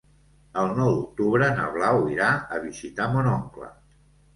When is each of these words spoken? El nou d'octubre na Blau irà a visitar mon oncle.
El 0.61 0.71
nou 0.79 0.89
d'octubre 0.95 1.51
na 1.61 1.69
Blau 1.77 2.03
irà 2.17 2.33
a 2.35 2.61
visitar 2.67 3.11
mon 3.17 3.35
oncle. 3.39 3.75